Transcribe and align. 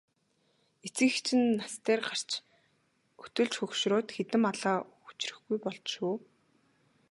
Эцэг 0.85 1.07
эх 1.09 1.15
чинь 1.25 1.47
нас 1.59 1.73
дээр 1.85 2.01
гарч 2.09 2.29
өтөлж 3.23 3.53
хөгшрөөд 3.57 4.07
хэдэн 4.15 4.41
малаа 4.43 4.77
хүчрэхгүй 5.05 5.57
болж 5.63 5.83
шүү. 5.93 6.15